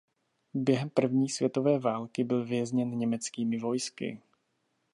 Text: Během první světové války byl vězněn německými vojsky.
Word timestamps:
Během 0.53 0.89
první 0.89 1.29
světové 1.29 1.79
války 1.79 2.23
byl 2.23 2.45
vězněn 2.45 2.97
německými 2.97 3.57
vojsky. 3.59 4.21